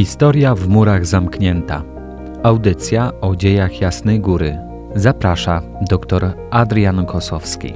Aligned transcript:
Historia 0.00 0.54
w 0.54 0.68
murach 0.68 1.06
zamknięta. 1.06 1.82
Audycja 2.42 3.12
o 3.20 3.36
dziejach 3.36 3.80
Jasnej 3.80 4.20
Góry. 4.20 4.58
Zaprasza 4.94 5.62
dr 5.90 6.32
Adrian 6.50 7.06
Kosowski. 7.06 7.72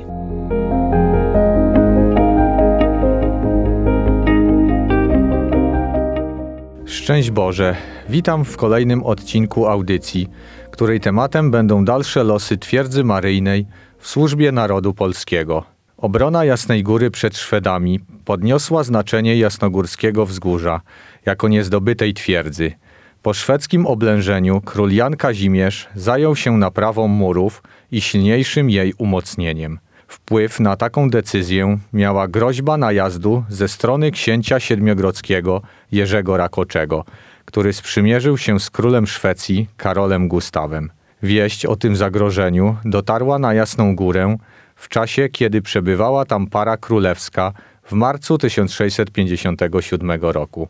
Szczęść 6.86 7.30
Boże. 7.30 7.76
Witam 8.08 8.44
w 8.44 8.56
kolejnym 8.56 9.02
odcinku 9.02 9.66
audycji, 9.66 10.28
której 10.70 11.00
tematem 11.00 11.50
będą 11.50 11.84
dalsze 11.84 12.24
losy 12.24 12.58
twierdzy 12.58 13.04
maryjnej 13.04 13.66
w 13.98 14.08
służbie 14.08 14.52
narodu 14.52 14.94
polskiego. 14.94 15.73
Obrona 16.04 16.44
Jasnej 16.44 16.82
Góry 16.82 17.10
przed 17.10 17.38
Szwedami 17.38 18.00
podniosła 18.24 18.84
znaczenie 18.84 19.36
jasnogórskiego 19.36 20.26
wzgórza 20.26 20.80
jako 21.26 21.48
niezdobytej 21.48 22.14
twierdzy. 22.14 22.72
Po 23.22 23.34
szwedzkim 23.34 23.86
oblężeniu 23.86 24.60
król 24.60 24.92
Jan 24.92 25.16
Kazimierz 25.16 25.88
zajął 25.94 26.36
się 26.36 26.56
naprawą 26.58 27.08
murów 27.08 27.62
i 27.92 28.00
silniejszym 28.00 28.70
jej 28.70 28.94
umocnieniem. 28.98 29.78
Wpływ 30.08 30.60
na 30.60 30.76
taką 30.76 31.10
decyzję 31.10 31.78
miała 31.92 32.28
groźba 32.28 32.76
najazdu 32.76 33.44
ze 33.48 33.68
strony 33.68 34.10
księcia 34.10 34.60
siedmiogrodzkiego 34.60 35.62
Jerzego 35.92 36.36
Rakoczego, 36.36 37.04
który 37.44 37.72
sprzymierzył 37.72 38.38
się 38.38 38.60
z 38.60 38.70
królem 38.70 39.06
Szwecji 39.06 39.68
Karolem 39.76 40.28
Gustawem. 40.28 40.90
Wieść 41.22 41.66
o 41.66 41.76
tym 41.76 41.96
zagrożeniu 41.96 42.76
dotarła 42.84 43.38
na 43.38 43.54
Jasną 43.54 43.96
Górę 43.96 44.36
w 44.76 44.88
czasie, 44.88 45.28
kiedy 45.28 45.62
przebywała 45.62 46.24
tam 46.24 46.46
para 46.46 46.76
królewska 46.76 47.52
w 47.84 47.92
marcu 47.92 48.38
1657 48.38 50.10
roku. 50.20 50.68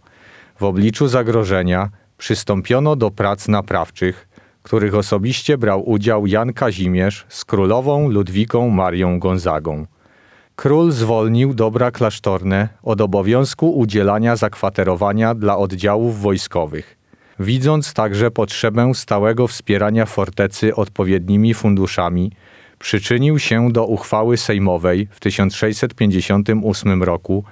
W 0.61 0.65
obliczu 0.65 1.09
zagrożenia 1.09 1.89
przystąpiono 2.19 2.97
do 2.97 3.11
prac 3.11 3.49
naprawczych, 3.49 4.29
których 4.63 4.95
osobiście 4.95 5.59
brał 5.59 5.91
udział 5.91 6.27
Jan 6.27 6.53
Kazimierz 6.53 7.27
z 7.29 7.45
królową 7.45 8.09
Ludwiką 8.09 8.71
Marią 8.71 9.19
Gonzagą. 9.19 9.87
Król 10.57 10.93
zwolnił 10.93 11.55
dobra 11.55 11.91
klasztorne 11.91 12.69
od 12.83 13.01
obowiązku 13.01 13.79
udzielania 13.79 14.37
zakwaterowania 14.37 15.35
dla 15.35 15.57
oddziałów 15.57 16.21
wojskowych. 16.21 16.97
Widząc 17.41 17.95
także 17.95 18.31
potrzebę 18.31 18.95
stałego 18.95 19.47
wspierania 19.47 20.07
fortecy 20.07 20.75
odpowiednimi 20.75 21.55
funduszami, 21.55 22.33
przyczynił 22.79 23.39
się 23.39 23.73
do 23.73 23.87
uchwały 23.87 24.37
sejmowej 24.37 25.09
w 25.11 25.21
1658 25.21 27.03
roku, 27.03 27.45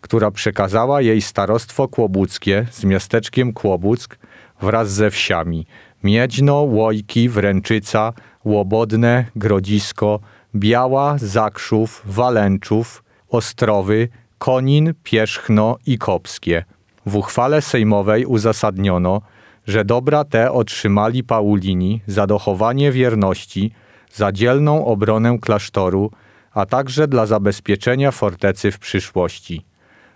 która 0.00 0.30
przekazała 0.30 1.00
jej 1.00 1.22
starostwo 1.22 1.88
kłobuckie 1.88 2.66
z 2.70 2.84
miasteczkiem 2.84 3.52
Kłobuck 3.52 4.18
wraz 4.60 4.92
ze 4.92 5.10
wsiami 5.10 5.66
Miedźno, 6.04 6.54
Łojki, 6.54 7.28
Wręczyca, 7.28 8.12
Łobodne, 8.44 9.24
Grodzisko, 9.36 10.20
Biała, 10.54 11.18
Zakrzów, 11.18 12.02
Walęczów, 12.06 13.04
Ostrowy, 13.28 14.08
Konin, 14.38 14.94
Pierzchno 15.04 15.76
i 15.86 15.98
Kopskie. 15.98 16.64
W 17.06 17.16
uchwale 17.16 17.62
sejmowej 17.62 18.26
uzasadniono, 18.26 19.20
że 19.66 19.84
dobra 19.84 20.24
te 20.24 20.52
otrzymali 20.52 21.24
Paulini 21.24 22.00
za 22.06 22.26
dochowanie 22.26 22.92
wierności, 22.92 23.72
za 24.12 24.32
dzielną 24.32 24.84
obronę 24.84 25.38
klasztoru, 25.40 26.10
a 26.52 26.66
także 26.66 27.08
dla 27.08 27.26
zabezpieczenia 27.26 28.10
fortecy 28.10 28.70
w 28.70 28.78
przyszłości. 28.78 29.64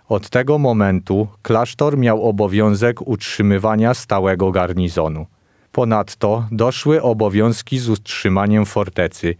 Od 0.07 0.29
tego 0.29 0.57
momentu 0.57 1.27
klasztor 1.41 1.97
miał 1.97 2.23
obowiązek 2.29 3.07
utrzymywania 3.07 3.93
stałego 3.93 4.51
garnizonu. 4.51 5.25
Ponadto 5.71 6.47
doszły 6.51 7.01
obowiązki 7.01 7.79
z 7.79 7.89
utrzymaniem 7.89 8.65
fortecy, 8.65 9.35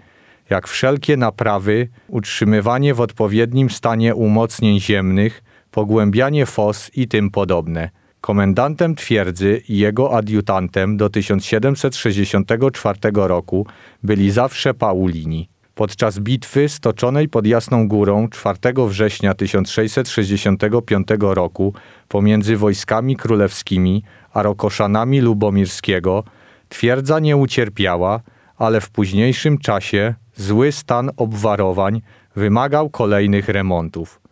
jak 0.50 0.68
wszelkie 0.68 1.18
naprawy, 1.18 1.88
utrzymywanie 2.08 2.94
w 2.94 3.02
odpowiednim 3.02 3.70
stanie 3.70 4.16
umocnień 4.16 4.80
ziemnych, 4.80 5.44
pogłębianie 5.72 6.46
fos 6.46 6.92
i 6.96 7.08
tym 7.08 7.32
podobne. 7.32 7.90
Komendantem 8.26 8.96
twierdzy 8.96 9.62
i 9.70 9.78
jego 9.78 10.18
adiutantem 10.18 10.98
do 10.98 11.10
1764 11.10 13.00
roku 13.14 13.68
byli 14.04 14.32
zawsze 14.32 14.74
Paulini. 14.74 15.50
Podczas 15.76 16.20
bitwy 16.20 16.70
stoczonej 16.70 17.30
pod 17.30 17.48
Jasną 17.48 17.88
Górą 17.88 18.30
4 18.30 18.58
września 18.88 19.34
1665 19.34 21.08
roku 21.20 21.74
pomiędzy 22.08 22.58
wojskami 22.58 23.16
królewskimi 23.16 24.04
a 24.34 24.44
Rokoszanami 24.44 25.22
Lubomirskiego 25.22 26.24
twierdza 26.70 27.20
nie 27.20 27.38
ucierpiała, 27.38 28.22
ale 28.58 28.82
w 28.82 28.90
późniejszym 28.90 29.58
czasie 29.58 30.16
zły 30.36 30.72
stan 30.72 31.12
obwarowań 31.18 32.02
wymagał 32.36 32.90
kolejnych 32.90 33.50
remontów. 33.50 34.25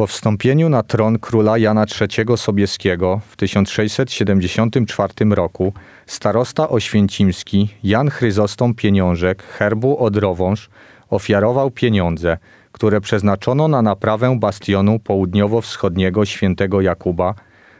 Po 0.00 0.06
wstąpieniu 0.06 0.68
na 0.68 0.82
tron 0.82 1.18
króla 1.18 1.58
Jana 1.58 1.86
III 2.00 2.36
Sobieskiego 2.36 3.20
w 3.28 3.36
1674 3.36 5.12
roku 5.30 5.72
starosta 6.06 6.68
oświęcimski 6.68 7.68
Jan 7.84 8.10
Chryzostom 8.10 8.74
Pieniążek 8.74 9.42
herbu 9.42 10.04
Odrowąż 10.04 10.70
ofiarował 11.10 11.70
pieniądze, 11.70 12.38
które 12.72 13.00
przeznaczono 13.00 13.68
na 13.68 13.82
naprawę 13.82 14.38
bastionu 14.38 14.98
południowo-wschodniego 14.98 16.24
świętego 16.24 16.80
Jakuba, 16.80 17.34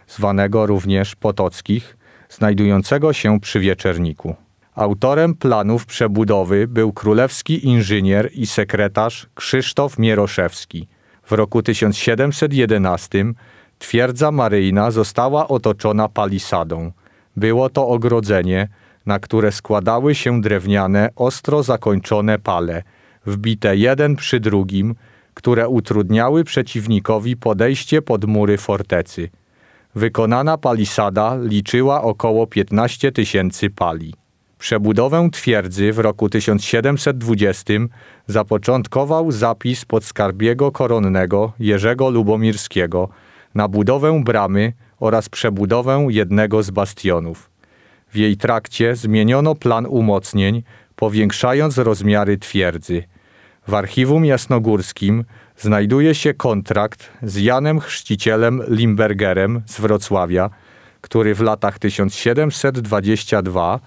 zwanego 0.08 0.66
również 0.66 1.16
Potockich, 1.16 1.96
znajdującego 2.28 3.12
się 3.12 3.40
przy 3.40 3.60
Wieczerniku. 3.60 4.34
Autorem 4.74 5.34
planów 5.34 5.86
przebudowy 5.86 6.68
był 6.68 6.92
królewski 6.92 7.66
inżynier 7.66 8.30
i 8.32 8.46
sekretarz 8.46 9.28
Krzysztof 9.34 9.98
Mieroszewski– 9.98 10.86
w 11.30 11.32
roku 11.32 11.62
1711 11.62 13.24
twierdza 13.78 14.30
maryjna 14.30 14.90
została 14.90 15.48
otoczona 15.48 16.08
palisadą. 16.08 16.92
Było 17.36 17.68
to 17.68 17.88
ogrodzenie, 17.88 18.68
na 19.06 19.18
które 19.18 19.52
składały 19.52 20.14
się 20.14 20.40
drewniane, 20.40 21.10
ostro 21.16 21.62
zakończone 21.62 22.38
pale, 22.38 22.82
wbite 23.26 23.76
jeden 23.76 24.16
przy 24.16 24.40
drugim, 24.40 24.94
które 25.34 25.68
utrudniały 25.68 26.44
przeciwnikowi 26.44 27.36
podejście 27.36 28.02
pod 28.02 28.24
mury 28.24 28.58
fortecy. 28.58 29.28
Wykonana 29.94 30.58
palisada 30.58 31.38
liczyła 31.42 32.02
około 32.02 32.46
15 32.46 33.12
tysięcy 33.12 33.70
pali. 33.70 34.19
Przebudowę 34.60 35.28
twierdzy 35.32 35.92
w 35.92 35.98
roku 35.98 36.28
1720 36.28 37.74
zapoczątkował 38.26 39.32
zapis 39.32 39.84
podskarbiego 39.84 40.72
koronnego 40.72 41.52
Jerzego 41.58 42.10
Lubomirskiego 42.10 43.08
na 43.54 43.68
budowę 43.68 44.22
bramy 44.24 44.72
oraz 44.98 45.28
przebudowę 45.28 46.06
jednego 46.10 46.62
z 46.62 46.70
bastionów. 46.70 47.50
W 48.12 48.16
jej 48.16 48.36
trakcie 48.36 48.96
zmieniono 48.96 49.54
plan 49.54 49.86
umocnień, 49.86 50.62
powiększając 50.96 51.78
rozmiary 51.78 52.38
twierdzy. 52.38 53.04
W 53.68 53.74
archiwum 53.74 54.24
jasnogórskim 54.24 55.24
znajduje 55.56 56.14
się 56.14 56.34
kontrakt 56.34 57.10
z 57.22 57.36
Janem 57.36 57.80
Chrzcicielem 57.80 58.62
Limbergerem 58.68 59.62
z 59.66 59.80
Wrocławia, 59.80 60.50
który 61.00 61.34
w 61.34 61.40
latach 61.40 61.78
1722 61.78 63.80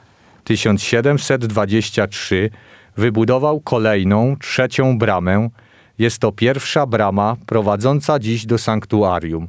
1723 0.44 2.50
wybudował 2.98 3.62
kolejną, 3.62 4.36
trzecią 4.40 4.98
bramę. 4.98 5.50
Jest 5.98 6.20
to 6.20 6.32
pierwsza 6.32 6.86
brama 6.86 7.36
prowadząca 7.46 8.20
dziś 8.20 8.46
do 8.46 8.58
sanktuarium. 8.58 9.48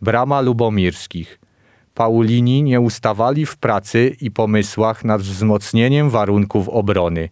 Brama 0.00 0.40
Lubomirskich. 0.40 1.40
Paulini 1.94 2.62
nie 2.62 2.80
ustawali 2.80 3.46
w 3.46 3.56
pracy 3.56 4.16
i 4.20 4.30
pomysłach 4.30 5.04
nad 5.04 5.22
wzmocnieniem 5.22 6.10
warunków 6.10 6.68
obrony. 6.68 7.28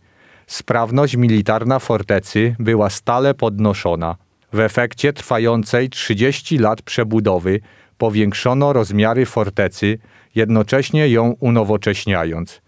Sprawność 0.47 1.17
militarna 1.17 1.79
fortecy 1.79 2.57
była 2.59 2.91
stale 2.91 3.35
podnoszona. 3.35 4.17
W 4.53 4.61
efekcie 4.61 5.13
trwającej 5.13 5.91
30 5.91 6.59
lat 6.59 6.83
przebudowy 6.83 7.61
powiększono 7.99 8.73
rozmiary 8.73 9.27
fortecy, 9.27 9.99
jednocześnie 10.35 11.09
ją 11.09 11.35
unowocześniając. 11.41 12.63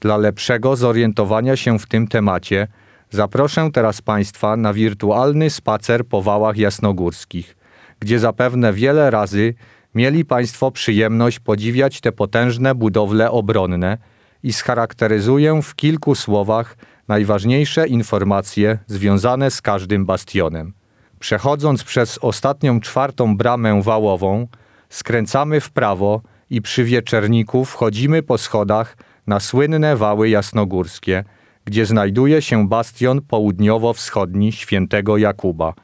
Dla 0.00 0.16
lepszego 0.16 0.76
zorientowania 0.76 1.56
się 1.56 1.78
w 1.78 1.86
tym 1.86 2.08
temacie 2.08 2.68
zaproszę 3.10 3.70
teraz 3.72 4.02
Państwa 4.02 4.56
na 4.56 4.72
wirtualny 4.72 5.50
spacer 5.50 6.06
po 6.06 6.22
wałach 6.22 6.56
jasnogórskich, 6.56 7.56
gdzie 8.00 8.18
zapewne 8.18 8.72
wiele 8.72 9.10
razy 9.10 9.54
mieli 9.94 10.24
Państwo 10.24 10.70
przyjemność 10.70 11.40
podziwiać 11.40 12.00
te 12.00 12.12
potężne 12.12 12.74
budowle 12.74 13.30
obronne 13.30 13.98
i 14.42 14.52
scharakteryzuję 14.52 15.62
w 15.62 15.74
kilku 15.74 16.14
słowach 16.14 16.76
najważniejsze 17.08 17.88
informacje 17.88 18.78
związane 18.86 19.50
z 19.50 19.62
każdym 19.62 20.06
bastionem. 20.06 20.72
Przechodząc 21.18 21.84
przez 21.84 22.18
ostatnią 22.18 22.80
czwartą 22.80 23.36
bramę 23.36 23.82
wałową, 23.82 24.48
skręcamy 24.88 25.60
w 25.60 25.70
prawo 25.70 26.22
i 26.50 26.62
przy 26.62 26.84
wieczerniku 26.84 27.64
wchodzimy 27.64 28.22
po 28.22 28.38
schodach 28.38 28.96
na 29.26 29.40
słynne 29.40 29.96
wały 29.96 30.28
jasnogórskie, 30.28 31.24
gdzie 31.64 31.86
znajduje 31.86 32.42
się 32.42 32.68
bastion 32.68 33.20
południowo-wschodni 33.20 34.52
świętego 34.52 35.16
Jakuba, 35.16 35.74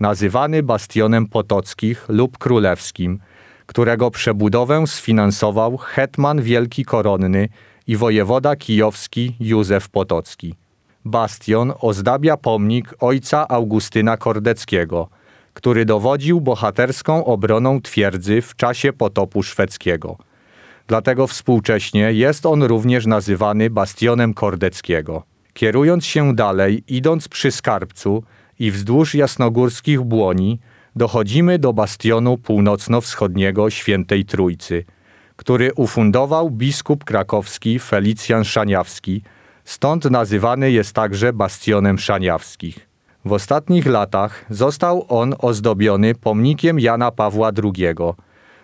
nazywany 0.00 0.62
bastionem 0.62 1.26
potockich 1.26 2.08
lub 2.08 2.38
królewskim, 2.38 3.18
którego 3.66 4.10
przebudowę 4.10 4.86
sfinansował 4.86 5.76
hetman 5.76 6.42
wielki 6.42 6.84
koronny 6.84 7.48
i 7.86 7.96
wojewoda 7.96 8.56
kijowski 8.56 9.36
Józef 9.40 9.88
Potocki. 9.88 10.54
Bastion 11.04 11.72
ozdabia 11.80 12.36
pomnik 12.36 12.94
ojca 13.00 13.48
Augustyna 13.48 14.16
Kordeckiego, 14.16 15.08
który 15.54 15.84
dowodził 15.84 16.40
bohaterską 16.40 17.24
obroną 17.24 17.80
twierdzy 17.80 18.42
w 18.42 18.56
czasie 18.56 18.92
potopu 18.92 19.42
szwedzkiego. 19.42 20.16
Dlatego 20.86 21.26
współcześnie 21.26 22.12
jest 22.12 22.46
on 22.46 22.62
również 22.62 23.06
nazywany 23.06 23.70
Bastionem 23.70 24.34
Kordeckiego. 24.34 25.22
Kierując 25.52 26.06
się 26.06 26.34
dalej, 26.34 26.84
idąc 26.88 27.28
przy 27.28 27.50
skarbcu 27.50 28.22
i 28.58 28.70
wzdłuż 28.70 29.14
jasnogórskich 29.14 30.00
błoni, 30.00 30.58
dochodzimy 30.96 31.58
do 31.58 31.72
bastionu 31.72 32.38
północno-wschodniego 32.38 33.70
Świętej 33.70 34.24
Trójcy, 34.24 34.84
który 35.36 35.74
ufundował 35.74 36.50
biskup 36.50 37.04
krakowski 37.04 37.78
Felicjan 37.78 38.44
Szaniawski, 38.44 39.22
stąd 39.64 40.04
nazywany 40.04 40.70
jest 40.70 40.92
także 40.92 41.32
Bastionem 41.32 41.98
Szaniawskich. 41.98 42.88
W 43.24 43.32
ostatnich 43.32 43.86
latach 43.86 44.44
został 44.50 45.06
on 45.08 45.34
ozdobiony 45.38 46.14
pomnikiem 46.14 46.80
Jana 46.80 47.10
Pawła 47.10 47.50
II. 47.64 47.94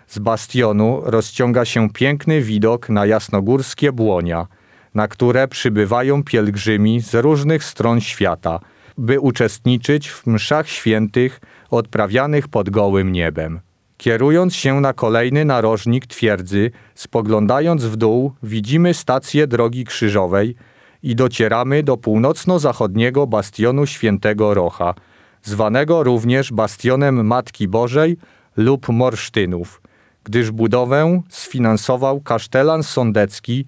Z 0.07 0.19
bastionu 0.19 1.03
rozciąga 1.05 1.65
się 1.65 1.91
piękny 1.91 2.41
widok 2.41 2.89
na 2.89 3.07
jasnogórskie 3.07 3.93
błonia, 3.93 4.47
na 4.95 5.09
które 5.09 5.49
przybywają 5.49 6.25
pielgrzymi 6.25 7.01
z 7.01 7.15
różnych 7.15 7.65
stron 7.65 8.01
świata, 8.01 8.61
by 8.99 9.21
uczestniczyć 9.21 10.11
w 10.11 10.27
mszach 10.27 10.69
świętych 10.69 11.41
odprawianych 11.71 12.49
pod 12.49 12.71
gołym 12.71 13.13
niebem. 13.13 13.61
Kierując 13.97 14.55
się 14.55 14.81
na 14.81 14.93
kolejny 14.93 15.45
narożnik 15.45 16.07
twierdzy, 16.07 16.71
spoglądając 16.95 17.85
w 17.85 17.97
dół, 17.97 18.33
widzimy 18.43 18.95
stację 18.95 19.47
drogi 19.47 19.85
krzyżowej 19.85 20.57
i 21.03 21.17
docieramy 21.17 21.83
do 21.83 21.97
północno-zachodniego 21.97 23.27
bastionu 23.27 23.87
Świętego 23.87 24.55
Rocha, 24.55 24.95
zwanego 25.43 26.03
również 26.03 26.53
bastionem 26.53 27.27
Matki 27.27 27.69
Bożej 27.69 28.17
lub 28.57 28.89
Morsztynów, 28.89 29.83
gdyż 30.25 30.51
budowę 30.51 31.23
sfinansował 31.29 32.21
kasztelan 32.21 32.83
sądecki 32.83 33.67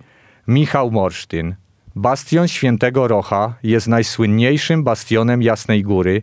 Michał 0.49 0.91
Morsztyn. 0.91 1.55
Bastion 1.99 2.49
Świętego 2.49 3.09
Rocha 3.09 3.55
jest 3.63 3.87
najsłynniejszym 3.87 4.85
bastionem 4.85 5.43
Jasnej 5.43 5.83
Góry. 5.83 6.23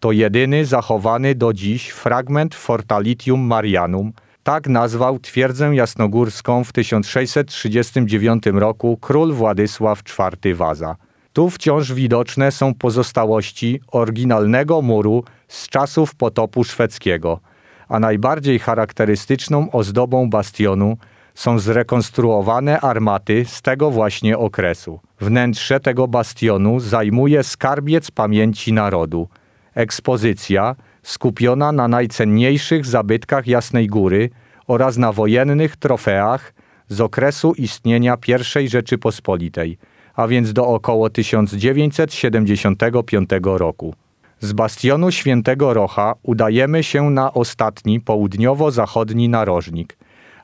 To 0.00 0.12
jedyny 0.12 0.64
zachowany 0.64 1.34
do 1.34 1.52
dziś 1.52 1.88
fragment 1.88 2.54
Fortalitium 2.54 3.40
Marianum. 3.40 4.12
Tak 4.42 4.68
nazwał 4.68 5.18
twierdzę 5.18 5.74
jasnogórską 5.74 6.64
w 6.64 6.72
1639 6.72 8.46
roku 8.46 8.98
król 9.00 9.32
Władysław 9.32 10.02
IV 10.42 10.54
Waza. 10.54 10.96
Tu 11.32 11.50
wciąż 11.50 11.92
widoczne 11.92 12.52
są 12.52 12.74
pozostałości 12.74 13.80
oryginalnego 13.92 14.82
muru 14.82 15.24
z 15.48 15.68
czasów 15.68 16.14
potopu 16.14 16.64
szwedzkiego, 16.64 17.40
a 17.88 18.00
najbardziej 18.00 18.58
charakterystyczną 18.58 19.70
ozdobą 19.70 20.30
bastionu 20.30 20.96
są 21.38 21.58
zrekonstruowane 21.58 22.80
armaty 22.80 23.44
z 23.44 23.62
tego 23.62 23.90
właśnie 23.90 24.38
okresu. 24.38 25.00
Wnętrze 25.20 25.80
tego 25.80 26.08
bastionu 26.08 26.80
zajmuje 26.80 27.42
skarbiec 27.42 28.10
pamięci 28.10 28.72
narodu. 28.72 29.28
Ekspozycja 29.74 30.76
skupiona 31.02 31.72
na 31.72 31.88
najcenniejszych 31.88 32.86
zabytkach 32.86 33.46
Jasnej 33.46 33.86
Góry 33.86 34.30
oraz 34.66 34.96
na 34.96 35.12
wojennych 35.12 35.76
trofeach 35.76 36.54
z 36.88 37.00
okresu 37.00 37.52
istnienia 37.52 38.16
I 38.62 38.68
Rzeczypospolitej, 38.68 39.78
a 40.14 40.28
więc 40.28 40.52
do 40.52 40.66
około 40.66 41.10
1975 41.10 43.30
roku. 43.42 43.94
Z 44.40 44.52
bastionu 44.52 45.10
Świętego 45.10 45.74
Rocha 45.74 46.14
udajemy 46.22 46.82
się 46.82 47.10
na 47.10 47.32
ostatni 47.32 48.00
południowo-zachodni 48.00 49.28
narożnik, 49.28 49.96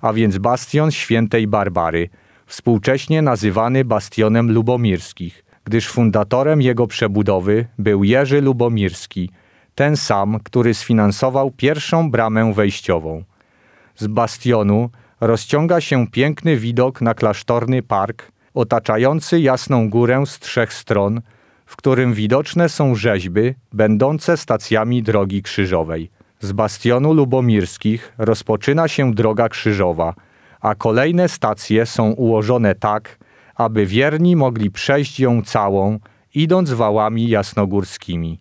a 0.04 0.12
więc 0.12 0.38
bastion 0.38 0.90
Świętej 0.90 1.46
Barbary, 1.46 2.08
współcześnie 2.46 3.22
nazywany 3.22 3.84
bastionem 3.84 4.52
lubomirskich, 4.52 5.44
gdyż 5.64 5.88
fundatorem 5.88 6.62
jego 6.62 6.86
przebudowy 6.86 7.66
był 7.78 8.04
Jerzy 8.04 8.40
Lubomirski, 8.40 9.30
ten 9.74 9.96
sam, 9.96 10.40
który 10.44 10.74
sfinansował 10.74 11.50
pierwszą 11.50 12.10
bramę 12.10 12.52
wejściową. 12.54 13.24
Z 13.96 14.06
bastionu 14.06 14.90
rozciąga 15.20 15.80
się 15.80 16.06
piękny 16.06 16.56
widok 16.56 17.00
na 17.00 17.14
klasztorny 17.14 17.82
park, 17.82 18.32
otaczający 18.54 19.40
jasną 19.40 19.90
górę 19.90 20.22
z 20.26 20.38
trzech 20.38 20.72
stron, 20.72 21.20
w 21.66 21.76
którym 21.76 22.14
widoczne 22.14 22.68
są 22.68 22.94
rzeźby 22.94 23.54
będące 23.72 24.36
stacjami 24.36 25.02
drogi 25.02 25.42
krzyżowej. 25.42 26.10
Z 26.40 26.52
bastionu 26.52 27.12
lubomirskich 27.12 28.12
rozpoczyna 28.18 28.88
się 28.88 29.14
droga 29.14 29.48
krzyżowa, 29.48 30.14
a 30.60 30.74
kolejne 30.74 31.28
stacje 31.28 31.86
są 31.86 32.10
ułożone 32.10 32.74
tak, 32.74 33.18
aby 33.54 33.86
wierni 33.86 34.36
mogli 34.36 34.70
przejść 34.70 35.20
ją 35.20 35.42
całą, 35.42 35.98
idąc 36.34 36.70
wałami 36.70 37.28
jasnogórskimi. 37.28 38.40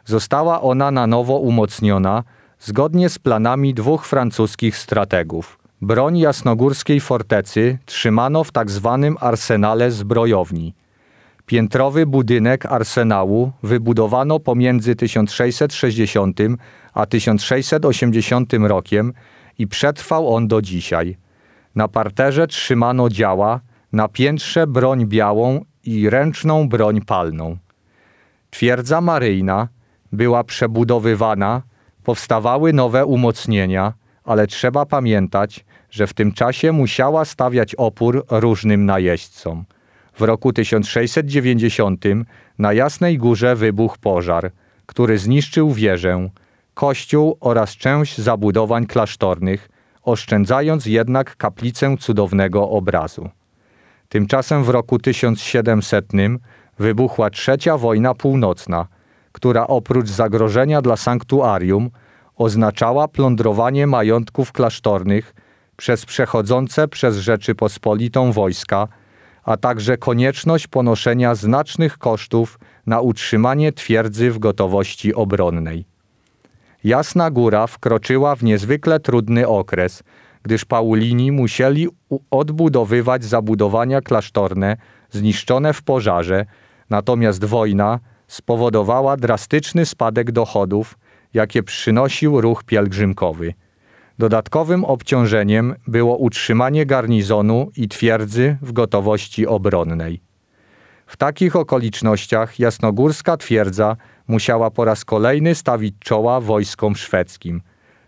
została 0.05 0.61
ona 0.61 0.91
na 0.91 1.07
nowo 1.07 1.37
umocniona, 1.37 2.23
zgodnie 2.59 3.09
z 3.09 3.19
planami 3.19 3.73
dwóch 3.73 4.05
francuskich 4.05 4.77
strategów. 4.77 5.59
Broń 5.81 6.17
jasnogórskiej 6.17 6.99
fortecy 6.99 7.77
trzymano 7.85 8.43
w 8.43 8.51
tak 8.51 8.71
zwanym 8.71 9.17
arsenale 9.19 9.91
zbrojowni. 9.91 10.73
Piętrowy 11.45 12.05
budynek 12.05 12.65
arsenału 12.65 13.51
wybudowano 13.63 14.39
pomiędzy 14.39 14.95
1660 14.95 16.39
a 16.93 17.05
1680 17.05 18.53
rokiem 18.53 19.13
i 19.57 19.67
przetrwał 19.67 20.35
on 20.35 20.47
do 20.47 20.61
dzisiaj. 20.61 21.17
Na 21.75 21.87
parterze 21.87 22.47
trzymano 22.47 23.09
działa, 23.09 23.59
na 23.93 24.07
piętrze 24.07 24.67
broń 24.67 25.05
białą 25.05 25.65
i 25.83 26.09
ręczną 26.09 26.69
broń 26.69 27.01
palną. 27.01 27.57
Twierdza 28.49 29.01
maryjna 29.01 29.67
była 30.11 30.43
przebudowywana, 30.43 31.61
powstawały 32.03 32.73
nowe 32.73 33.05
umocnienia, 33.05 33.93
ale 34.23 34.47
trzeba 34.47 34.85
pamiętać, 34.85 35.65
że 35.91 36.07
w 36.07 36.13
tym 36.13 36.31
czasie 36.31 36.71
musiała 36.71 37.25
stawiać 37.25 37.75
opór 37.75 38.25
różnym 38.29 38.85
najeźdźcom. 38.85 39.65
W 40.15 40.21
roku 40.21 40.53
1690 40.53 42.05
na 42.59 42.73
Jasnej 42.73 43.17
Górze 43.17 43.55
wybuchł 43.55 43.97
pożar, 44.01 44.51
który 44.85 45.17
zniszczył 45.17 45.71
wieżę, 45.73 46.29
kościół 46.79 47.37
oraz 47.39 47.69
część 47.69 48.17
zabudowań 48.17 48.85
klasztornych, 48.85 49.69
oszczędzając 50.03 50.85
jednak 50.85 51.35
kaplicę 51.35 51.95
cudownego 51.99 52.69
obrazu. 52.69 53.29
Tymczasem 54.09 54.63
w 54.63 54.69
roku 54.69 54.99
1700 54.99 56.05
wybuchła 56.79 57.29
trzecia 57.29 57.77
wojna 57.77 58.13
północna, 58.13 58.87
która 59.31 59.67
oprócz 59.67 60.09
zagrożenia 60.09 60.81
dla 60.81 60.97
sanktuarium 60.97 61.89
oznaczała 62.35 63.07
plądrowanie 63.07 63.87
majątków 63.87 64.51
klasztornych 64.51 65.33
przez 65.77 66.05
przechodzące 66.05 66.87
przez 66.87 67.17
Rzeczypospolitą 67.17 68.31
wojska, 68.31 68.87
a 69.43 69.57
także 69.57 69.97
konieczność 69.97 70.67
ponoszenia 70.67 71.35
znacznych 71.35 71.97
kosztów 71.97 72.59
na 72.85 73.01
utrzymanie 73.01 73.71
twierdzy 73.71 74.31
w 74.31 74.39
gotowości 74.39 75.13
obronnej. 75.15 75.98
Jasna 76.83 77.31
Góra 77.31 77.67
wkroczyła 77.67 78.35
w 78.35 78.43
niezwykle 78.43 78.99
trudny 78.99 79.47
okres, 79.47 80.03
gdyż 80.43 80.65
Paulini 80.65 81.31
musieli 81.31 81.87
odbudowywać 82.31 83.23
zabudowania 83.23 84.01
klasztorne 84.01 84.77
zniszczone 85.11 85.73
w 85.73 85.81
pożarze, 85.81 86.45
natomiast 86.89 87.45
wojna 87.45 87.99
spowodowała 88.27 89.17
drastyczny 89.17 89.85
spadek 89.85 90.31
dochodów, 90.31 90.97
jakie 91.33 91.63
przynosił 91.63 92.41
ruch 92.41 92.63
pielgrzymkowy. 92.63 93.53
Dodatkowym 94.19 94.85
obciążeniem 94.85 95.75
było 95.87 96.17
utrzymanie 96.17 96.85
garnizonu 96.85 97.71
i 97.75 97.87
twierdzy 97.87 98.57
w 98.61 98.71
gotowości 98.71 99.47
obronnej. 99.47 100.21
W 101.05 101.17
takich 101.17 101.55
okolicznościach 101.55 102.59
jasnogórska 102.59 103.37
twierdza 103.37 103.97
musiała 104.29 104.71
po 104.71 104.85
raz 104.85 105.05
kolejny 105.05 105.55
stawić 105.55 105.95
czoła 105.99 106.41
wojskom 106.41 106.95
szwedzkim. 106.95 107.61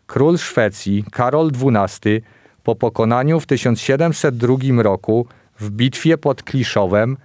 Król 0.08 0.38
Szwecji 0.38 1.04
Karol 1.12 1.52
XII 1.52 2.22
po 2.64 2.76
pokonaniu 2.76 3.40
w 3.40 3.46
1702 3.46 4.56
roku 4.78 5.28
w 5.60 5.70
bitwie 5.70 6.18
pod 6.18 6.44
Kliszowem 6.44 7.18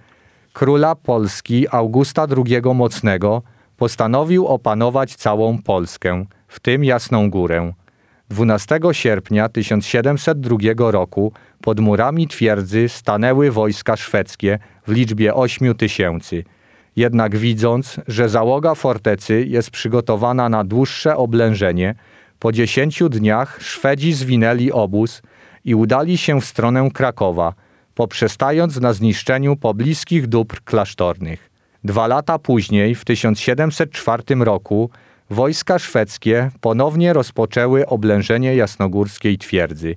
króla 0.53 0.95
Polski 0.95 1.67
Augusta 1.71 2.27
II 2.47 2.61
Mocnego 2.75 3.41
postanowił 3.77 4.47
opanować 4.47 5.15
całą 5.15 5.61
Polskę, 5.61 6.25
w 6.47 6.59
tym 6.59 6.83
Jasną 6.83 7.29
Górę. 7.29 7.73
12 8.29 8.79
sierpnia 8.91 9.49
1702 9.49 10.57
roku 10.91 11.31
pod 11.61 11.79
murami 11.79 12.27
twierdzy 12.27 12.89
stanęły 12.89 13.51
wojska 13.51 13.97
szwedzkie 13.97 14.59
w 14.87 14.91
liczbie 14.91 15.33
8 15.33 15.75
tysięcy. 15.75 16.43
Jednak 16.97 17.37
widząc, 17.37 17.99
że 18.07 18.29
załoga 18.29 18.75
fortecy 18.75 19.45
jest 19.47 19.71
przygotowana 19.71 20.49
na 20.49 20.63
dłuższe 20.63 21.17
oblężenie, 21.17 21.95
po 22.39 22.51
dziesięciu 22.51 23.09
dniach 23.09 23.57
Szwedzi 23.61 24.13
zwinęli 24.13 24.71
obóz 24.71 25.21
i 25.65 25.75
udali 25.75 26.17
się 26.17 26.41
w 26.41 26.45
stronę 26.45 26.89
Krakowa, 26.93 27.53
poprzestając 27.95 28.79
na 28.79 28.93
zniszczeniu 28.93 29.55
pobliskich 29.55 30.27
dóbr 30.27 30.61
klasztornych. 30.63 31.49
Dwa 31.83 32.07
lata 32.07 32.39
później, 32.39 32.95
w 32.95 33.05
1704 33.05 34.23
roku, 34.39 34.89
wojska 35.29 35.79
szwedzkie 35.79 36.51
ponownie 36.61 37.13
rozpoczęły 37.13 37.87
oblężenie 37.87 38.55
jasnogórskiej 38.55 39.37
twierdzy. 39.37 39.95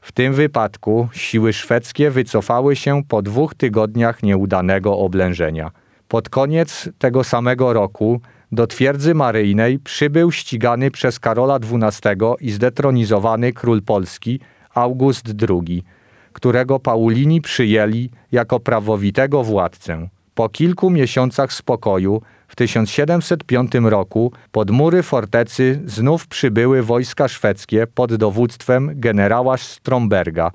W 0.00 0.12
tym 0.12 0.32
wypadku 0.32 1.08
siły 1.12 1.52
szwedzkie 1.52 2.10
wycofały 2.10 2.76
się 2.76 3.02
po 3.08 3.22
dwóch 3.22 3.54
tygodniach 3.54 4.22
nieudanego 4.22 4.98
oblężenia. 4.98 5.70
Pod 6.10 6.28
koniec 6.28 6.88
tego 6.98 7.24
samego 7.24 7.72
roku 7.72 8.20
do 8.52 8.66
twierdzy 8.66 9.14
maryjnej 9.14 9.78
przybył 9.78 10.32
ścigany 10.32 10.90
przez 10.90 11.18
Karola 11.20 11.56
XII 11.56 12.12
i 12.40 12.50
zdetronizowany 12.50 13.52
król 13.52 13.82
Polski 13.82 14.40
August 14.74 15.26
II, 15.48 15.84
którego 16.32 16.78
Paulini 16.78 17.40
przyjęli 17.40 18.10
jako 18.32 18.60
prawowitego 18.60 19.44
władcę. 19.44 20.08
Po 20.34 20.48
kilku 20.48 20.90
miesiącach 20.90 21.52
spokoju 21.52 22.22
w 22.48 22.56
1705 22.56 23.72
roku 23.74 24.32
pod 24.52 24.70
mury 24.70 25.02
fortecy 25.02 25.80
znów 25.84 26.26
przybyły 26.26 26.82
wojska 26.82 27.28
szwedzkie 27.28 27.86
pod 27.86 28.14
dowództwem 28.14 28.90
generała 28.94 29.56
Stromberga, 29.56 30.50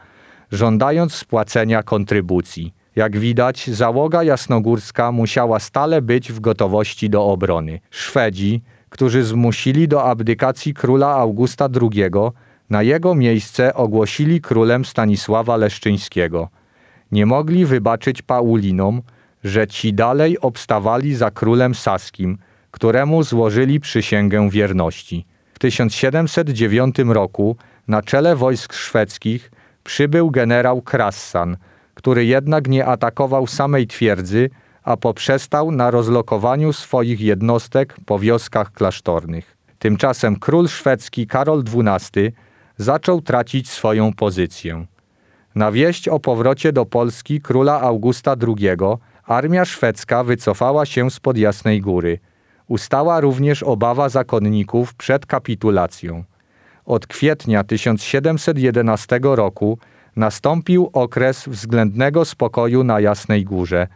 żądając 0.51 1.13
spłacenia 1.13 1.83
kontrybucji. 1.83 2.73
Jak 2.95 3.17
widać, 3.17 3.69
załoga 3.69 4.23
jasnogórska 4.23 5.11
musiała 5.11 5.59
stale 5.59 6.01
być 6.01 6.31
w 6.31 6.39
gotowości 6.39 7.09
do 7.09 7.25
obrony. 7.25 7.79
Szwedzi, 7.89 8.61
którzy 8.89 9.23
zmusili 9.23 9.87
do 9.87 10.03
abdykacji 10.03 10.73
króla 10.73 11.15
Augusta 11.15 11.69
II, 11.81 12.03
na 12.69 12.83
jego 12.83 13.15
miejsce 13.15 13.73
ogłosili 13.73 14.41
królem 14.41 14.85
Stanisława 14.85 15.57
Leszczyńskiego. 15.57 16.49
Nie 17.11 17.25
mogli 17.25 17.65
wybaczyć 17.65 18.21
Paulinom, 18.21 19.01
że 19.43 19.67
ci 19.67 19.93
dalej 19.93 20.39
obstawali 20.39 21.15
za 21.15 21.31
królem 21.31 21.75
saskim, 21.75 22.37
któremu 22.71 23.23
złożyli 23.23 23.79
przysięgę 23.79 24.49
wierności. 24.49 25.25
W 25.53 25.59
1709 25.59 26.95
roku 27.07 27.55
na 27.87 28.01
czele 28.01 28.35
wojsk 28.35 28.73
szwedzkich 28.73 29.51
przybył 29.83 30.31
generał 30.31 30.81
Krassan, 30.81 31.57
który 31.95 32.25
jednak 32.25 32.67
nie 32.67 32.85
atakował 32.85 33.47
samej 33.47 33.87
twierdzy, 33.87 34.49
a 34.83 34.97
poprzestał 34.97 35.71
na 35.71 35.91
rozlokowaniu 35.91 36.73
swoich 36.73 37.21
jednostek 37.21 37.95
po 38.05 38.19
wioskach 38.19 38.71
klasztornych. 38.71 39.57
Tymczasem 39.79 40.35
król 40.35 40.67
szwedzki 40.67 41.27
Karol 41.27 41.63
XII 41.67 42.31
zaczął 42.77 43.21
tracić 43.21 43.69
swoją 43.69 44.13
pozycję. 44.13 44.85
Na 45.55 45.71
wieść 45.71 46.07
o 46.07 46.19
powrocie 46.19 46.73
do 46.73 46.85
Polski 46.85 47.41
króla 47.41 47.81
Augusta 47.81 48.35
II 48.47 48.69
armia 49.25 49.65
szwedzka 49.65 50.23
wycofała 50.23 50.85
się 50.85 51.11
spod 51.11 51.37
Jasnej 51.37 51.81
Góry. 51.81 52.19
Ustała 52.67 53.19
również 53.19 53.63
obawa 53.63 54.09
zakonników 54.09 54.93
przed 54.93 55.25
kapitulacją. 55.25 56.23
Od 56.85 57.07
kwietnia 57.07 57.63
1711 57.63 59.19
roku 59.23 59.77
nastąpił 60.15 60.89
okres 60.93 61.47
względnego 61.47 62.25
spokoju 62.25 62.83
na 62.83 62.99
Jasnej 62.99 63.43
Górze, 63.43 63.87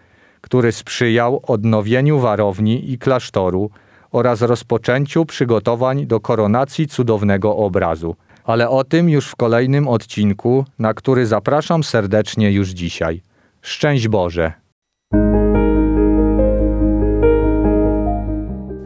który 0.41 0.71
sprzyjał 0.71 1.41
odnowieniu 1.47 2.19
warowni 2.19 2.91
i 2.91 2.97
klasztoru 2.97 3.69
oraz 4.11 4.41
rozpoczęciu 4.41 5.25
przygotowań 5.25 6.05
do 6.05 6.19
koronacji 6.19 6.87
cudownego 6.87 7.57
obrazu. 7.57 8.15
Ale 8.43 8.69
o 8.69 8.83
tym 8.83 9.09
już 9.09 9.27
w 9.27 9.35
kolejnym 9.35 9.87
odcinku, 9.87 10.65
na 10.79 10.93
który 10.93 11.25
zapraszam 11.25 11.83
serdecznie 11.83 12.51
już 12.51 12.69
dzisiaj. 12.69 13.21
Szczęść 13.61 14.07
Boże! 14.07 14.53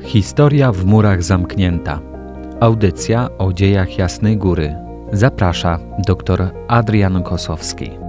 Historia 0.02 0.72
w 0.72 0.86
murach 0.86 1.24
zamknięta. 1.24 2.00
Audycja 2.60 3.30
o 3.38 3.54
dziejach 3.54 3.98
Jasnej 3.98 4.38
Góry. 4.38 4.83
Zaprasza 5.14 5.80
dr 6.08 6.52
Adrian 6.68 7.24
Kosowski. 7.24 8.03